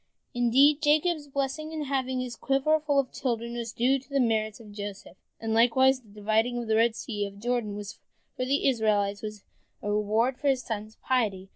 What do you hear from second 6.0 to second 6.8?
the dividing of the